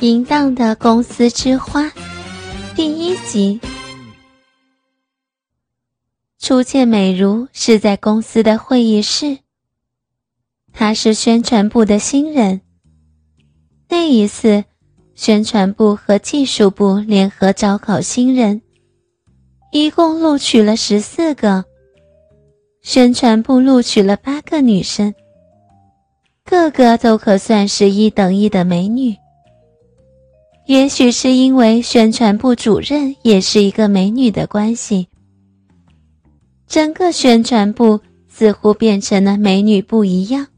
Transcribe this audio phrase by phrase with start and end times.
[0.00, 1.90] 淫荡的公司之花
[2.74, 3.58] 第一集。
[6.38, 9.38] 初见美如是在公司的会议室，
[10.70, 12.60] 她是宣传部的新人。
[13.88, 14.64] 那一次，
[15.14, 18.60] 宣传部和技术部联合招考新人，
[19.72, 21.64] 一共录取了十四个。
[22.82, 25.14] 宣传部录取了八个女生，
[26.44, 29.16] 个个都可算是一等一的美女。
[30.66, 35.06] 也许是因为宣传部主任也是一个美女的关系，
[36.66, 40.48] 整个宣传部似乎变成了美女不一样。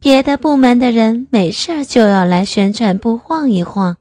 [0.00, 3.96] 别的部门的人没事就要来宣传部晃一晃。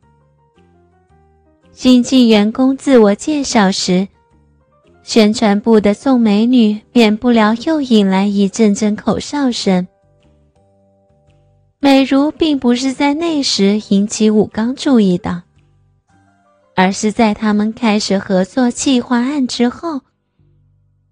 [1.73, 4.07] 新进员工自我介绍时，
[5.01, 9.85] 宣传部的宋美女免不了又引来一阵阵口哨声。
[11.83, 15.43] 美如并不是在那时引起武刚注意的，
[16.77, 19.99] 而是在他们开始合作计划案之后，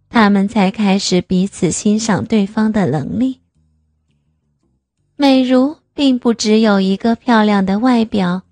[0.10, 3.42] 他们才开始彼此欣赏对方的能力。
[5.18, 8.44] 美如并不只有一个漂亮的外表，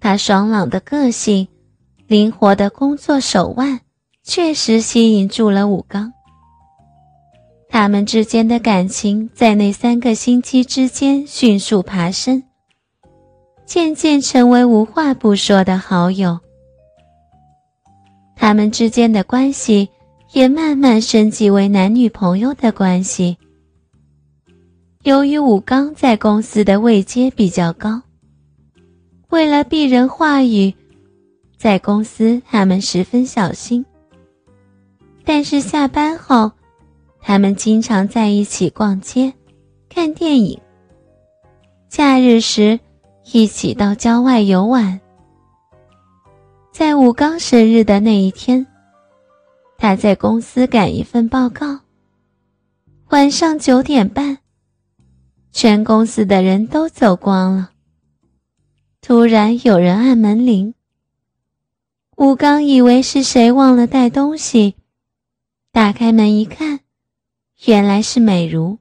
[0.00, 1.46] 她爽朗的个性、
[2.08, 3.82] 灵活的工作手腕，
[4.24, 6.12] 确实吸引住了武刚。
[7.68, 12.42] 他们之间的感情在那三个星期之间迅速爬升，
[13.66, 16.38] 渐渐成为无话不说的好友。
[18.34, 19.88] 他们之间的关系
[20.32, 23.36] 也慢慢升级为男女朋友的关系。
[25.02, 28.02] 由于武刚在公司的位阶比较高，
[29.28, 30.74] 为了避人话语，
[31.56, 33.84] 在公司他们十分小心。
[35.24, 36.50] 但是下班后，
[37.28, 39.30] 他们经常在一起逛街、
[39.90, 40.58] 看电影。
[41.86, 42.80] 假日时，
[43.34, 44.98] 一起到郊外游玩。
[46.72, 48.66] 在武刚生日的那一天，
[49.76, 51.80] 他在公司赶一份报告。
[53.10, 54.38] 晚上九点半，
[55.52, 57.72] 全公司的人都走光了。
[59.02, 60.72] 突然有人按门铃。
[62.16, 64.76] 武刚以为是谁忘了带东西，
[65.70, 66.80] 打开门一看。
[67.64, 68.78] 原来是美如。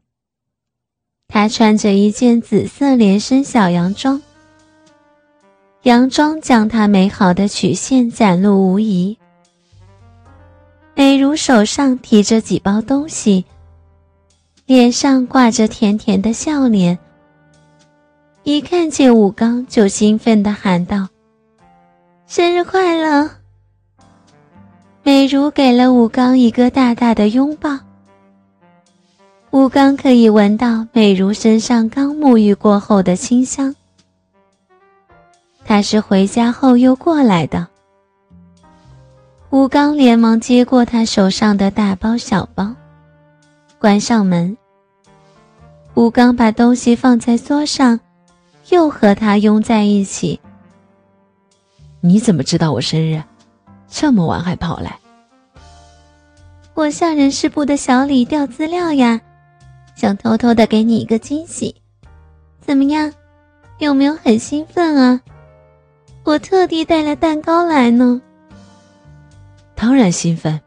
[1.28, 4.22] 她穿着一件紫色连身小洋装，
[5.84, 9.18] 洋装将她美好的曲线展露无遗。
[10.96, 13.46] 美如手上提着几包东西，
[14.66, 16.98] 脸上挂着甜甜的笑脸。
[18.44, 21.10] 一看见武刚，就兴奋地喊道
[22.28, 23.30] ：“生日快乐！”
[25.04, 27.87] 美如给了武刚一个大大的拥抱。
[29.58, 33.76] 武刚可以闻到美如身上刚沐浴过后的清香。
[35.66, 37.68] 他是回家后又过来的。
[39.50, 42.72] 吴刚连忙接过他手上的大包小包，
[43.80, 44.56] 关上门。
[45.96, 48.00] 吴刚把东西放在桌上，
[48.70, 50.40] 又和他拥在一起。
[52.00, 53.24] 你怎么知道我生日？
[53.90, 55.00] 这么晚还跑来？
[56.76, 59.20] 我向人事部的小李调资料呀。
[59.98, 61.74] 想偷偷的给你一个惊喜，
[62.62, 63.12] 怎么样？
[63.80, 65.20] 有没有很兴奋啊？
[66.24, 68.22] 我特地带了蛋糕来呢。
[69.74, 70.62] 当然兴奋。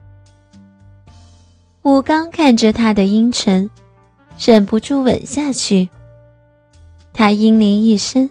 [1.83, 3.71] 武刚看着他的阴沉，
[4.37, 5.89] 忍不住吻下去。
[7.13, 8.29] 他阴灵一声，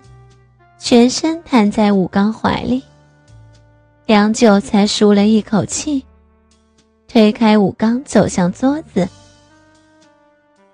[0.77, 2.83] 全身瘫在武刚怀里，
[4.05, 6.03] 良久才舒了一口气，
[7.07, 9.07] 推开武刚走向桌子。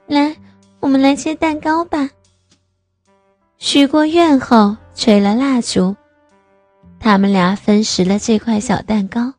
[0.07, 0.35] 来，
[0.79, 2.09] 我们来切蛋糕吧。
[3.57, 5.95] 许过愿后，吹了蜡烛，
[6.99, 9.33] 他们俩分食了这块小蛋糕，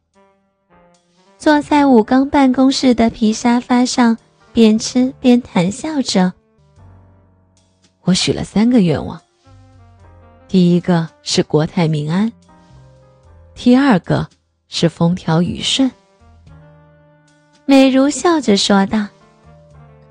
[1.38, 4.18] 坐在武刚办公室的皮沙发上，
[4.52, 6.32] 边吃边谈笑着。
[8.02, 9.20] 我许了三个愿望，
[10.48, 12.32] 第一个是国泰民安，
[13.54, 14.28] 第二个
[14.68, 15.88] 是风调雨顺。
[17.66, 19.06] 美如笑着说道。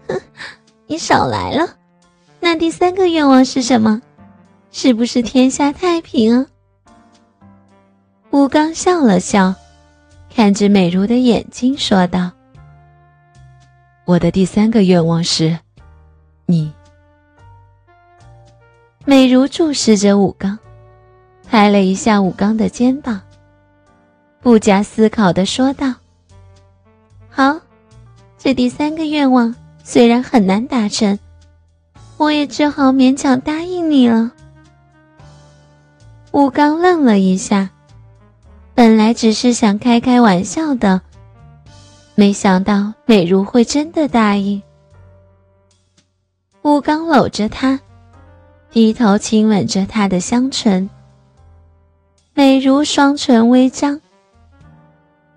[0.08, 0.22] 哼，
[0.88, 1.76] 你少来了。
[2.40, 4.02] 那第三个愿望是什么？
[4.72, 6.46] 是不是天下太平啊？
[8.32, 9.56] 武刚笑了笑，
[10.30, 12.30] 看着美如的眼睛说道
[14.04, 15.58] ：“我的第三个愿望是，
[16.46, 16.72] 你。”
[19.06, 20.60] 美如注视着武刚，
[21.50, 23.22] 拍了一下武刚的肩膀，
[24.42, 25.94] 不假思考的说道
[27.32, 27.58] ：“好，
[28.38, 29.56] 这第三个愿望。”
[29.88, 31.18] 虽然很难达成，
[32.18, 34.32] 我也只好勉强答应你了。
[36.32, 37.70] 吴刚愣了一下，
[38.74, 41.00] 本来只是想开开玩笑的，
[42.16, 44.60] 没想到美如会真的答应。
[46.64, 47.80] 吴刚搂着她，
[48.72, 50.90] 低头亲吻着她的香唇。
[52.34, 54.02] 美如双唇微张，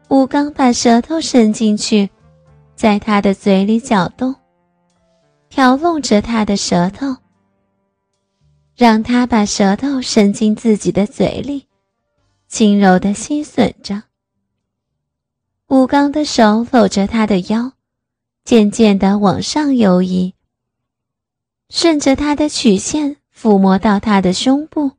[0.08, 2.08] 吴刚把舌头伸进去，
[2.78, 4.32] 在他的嘴里搅动，
[5.48, 7.16] 挑弄着他的舌头。
[8.76, 11.66] 让他把舌头伸进自己的嘴里，
[12.46, 14.04] 轻柔的吸吮着。
[15.66, 17.72] 吴刚的手搂着他的腰，
[18.44, 20.32] 渐渐的往上游移，
[21.70, 24.92] 顺着他的曲线抚摸到他的胸部。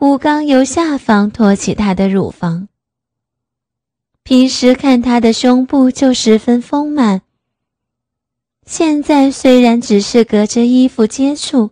[0.00, 2.66] 吴刚由下方托起他的乳房。
[4.22, 7.22] 平时看她的胸部就十分丰满，
[8.64, 11.70] 现在虽然只是隔着衣服接触。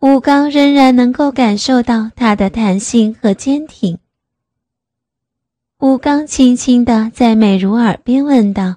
[0.00, 3.98] 武刚仍然能够感受到她的弹性和坚挺。
[5.78, 8.76] 武刚轻轻的在美如耳边问道：“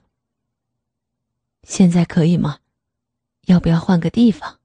[1.64, 2.60] 现在可以吗？
[3.46, 4.58] 要不要换个地方？”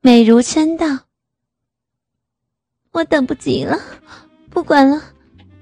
[0.00, 1.04] 美如嗔道
[2.92, 3.78] ：“我等不及了，
[4.50, 5.02] 不管了，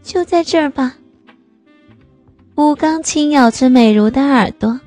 [0.05, 0.97] 就在这儿吧。”
[2.55, 4.79] 吴刚轻咬着美如的耳朵，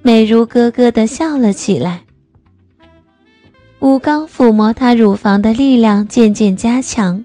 [0.00, 2.02] 美如咯咯的笑了起来。
[3.80, 7.22] 吴刚抚摸她乳房的力量渐渐加强，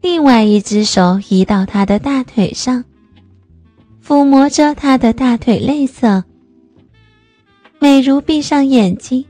[0.00, 2.84] 另外一只手移到她的大腿上，
[4.04, 6.24] 抚摸着她的大腿内侧。
[7.78, 9.24] 美如闭上眼睛，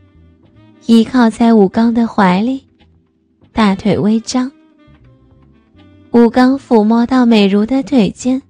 [0.87, 2.65] 依靠在吴刚的怀里，
[3.53, 4.51] 大腿微张。
[6.12, 8.43] 吴刚抚摸到美如的腿间，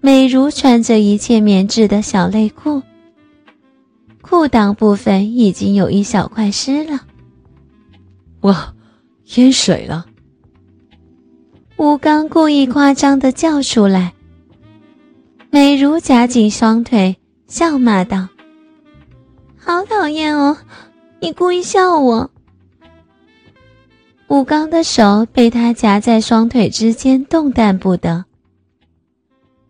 [0.00, 2.82] 美如穿着一件棉质的小内裤。
[4.22, 7.00] 裤裆部分已经有一小块湿了，
[8.40, 8.72] 哇，
[9.34, 10.06] 淹水了！
[11.76, 14.14] 吴刚故意夸张的叫出来。
[15.50, 17.14] 美如夹紧双腿，
[17.46, 18.26] 笑骂道
[19.60, 20.56] ：“好讨厌哦，
[21.20, 22.30] 你故意笑我。”
[24.32, 28.24] 武刚的手被他夹在双腿之间，动弹不得，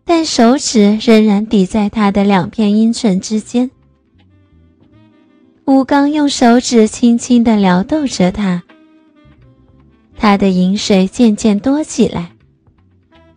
[0.05, 3.69] 但手指仍然抵在他的两片阴唇之间。
[5.65, 8.63] 武刚用手指轻轻地撩逗着她，
[10.15, 12.31] 他的饮水渐渐多起来，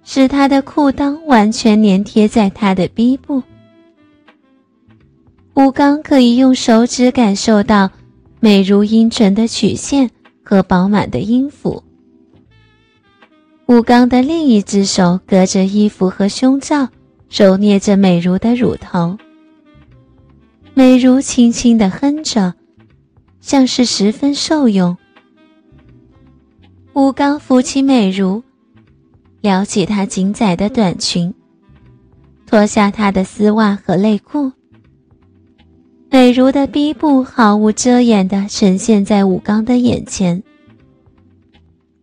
[0.05, 3.43] 使他的裤裆完全粘贴在他的逼部。
[5.55, 7.91] 武刚可以用手指感受到
[8.39, 10.09] 美如阴唇的曲线
[10.49, 11.83] 和饱满的音符。
[13.67, 16.89] 吴刚的另一只手隔着衣服和胸罩，
[17.29, 19.19] 揉捏着美如的乳头。
[20.73, 22.55] 美如轻轻地哼着，
[23.41, 24.97] 像是十分受用。
[26.93, 28.41] 吴刚扶起美如，
[29.41, 31.35] 撩起她紧窄的短裙，
[32.47, 34.53] 脱下她的丝袜和内裤。
[36.11, 40.43] 美如的逼部毫无遮掩地呈现在武刚的眼前，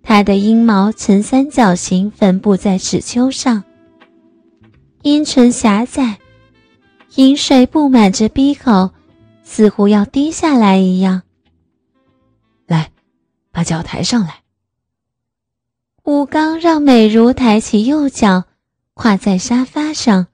[0.02, 3.64] 她的阴毛呈三角形分布在齿丘上，
[5.02, 6.20] 阴唇狭窄。
[7.16, 8.92] 饮水布满着鼻口，
[9.44, 11.22] 似乎要滴下来一样。
[12.66, 12.92] 来，
[13.51, 14.42] 把脚抬上来。
[16.04, 18.46] 武刚让美如抬起右脚，
[18.96, 20.27] 跨在沙发上。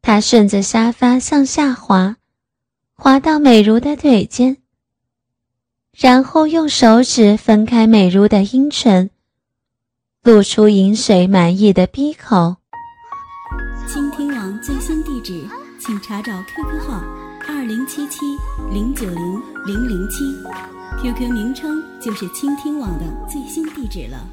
[0.00, 2.16] 他顺着沙发向下滑，
[3.00, 4.56] 滑到美如的腿间，
[5.96, 9.08] 然后用手指分开美如的阴唇，
[10.24, 12.56] 露出饮水满意的鼻口。
[13.86, 15.32] 倾听网最新地址，
[15.78, 17.00] 请查找 QQ 号
[17.46, 18.26] 二零七七
[18.72, 20.24] 零九零零零七
[21.00, 24.28] ，QQ 名称就是倾听网的最新地址了。